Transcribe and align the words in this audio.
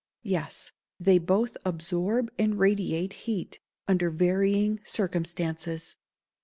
_Yes. 0.23 0.71
They 0.99 1.19
both 1.19 1.57
absorb 1.63 2.31
and 2.39 2.57
radiate 2.57 3.13
heat, 3.29 3.59
under 3.87 4.09
varying 4.09 4.79
circumstances. 4.83 5.95